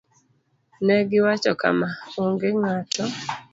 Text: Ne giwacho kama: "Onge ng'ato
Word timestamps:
Ne 0.85 0.95
giwacho 1.09 1.53
kama: 1.61 1.89
"Onge 2.21 2.49
ng'ato 2.61 3.03